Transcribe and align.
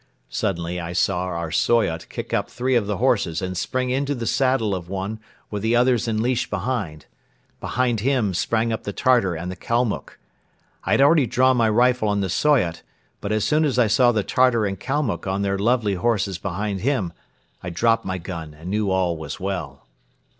Suddenly 0.29 0.79
I 0.79 0.93
saw 0.93 1.25
our 1.25 1.51
Soyot 1.51 2.09
kick 2.09 2.33
up 2.33 2.49
three 2.49 2.73
of 2.73 2.87
the 2.87 2.97
horses 2.97 3.39
and 3.39 3.55
spring 3.55 3.91
into 3.91 4.15
the 4.15 4.25
saddle 4.25 4.73
of 4.73 4.89
one 4.89 5.19
with 5.51 5.61
the 5.61 5.75
others 5.75 6.07
in 6.07 6.23
leash 6.23 6.49
behind. 6.49 7.05
Behind 7.59 7.99
him 7.99 8.33
sprang 8.33 8.73
up 8.73 8.81
the 8.81 8.93
Tartar 8.93 9.35
and 9.35 9.51
the 9.51 9.55
Kalmuck. 9.55 10.17
I 10.85 10.93
had 10.93 11.01
already 11.01 11.27
drawn 11.27 11.55
my 11.55 11.69
rifle 11.69 12.07
on 12.09 12.21
the 12.21 12.29
Soyot 12.29 12.81
but, 13.19 13.31
as 13.31 13.43
soon 13.45 13.63
as 13.63 13.77
I 13.77 13.85
saw 13.85 14.11
the 14.11 14.23
Tartar 14.23 14.65
and 14.65 14.79
Kalmuck 14.79 15.27
on 15.27 15.43
their 15.43 15.59
lovely 15.59 15.93
horses 15.93 16.39
behind 16.39 16.81
him, 16.81 17.13
I 17.61 17.69
dropped 17.69 18.03
my 18.03 18.17
gun 18.17 18.55
and 18.55 18.71
knew 18.71 18.89
all 18.89 19.15
was 19.15 19.39
well. 19.39 19.85